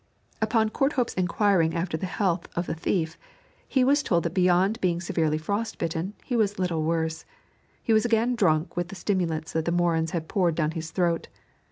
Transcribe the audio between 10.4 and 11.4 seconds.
down his throat.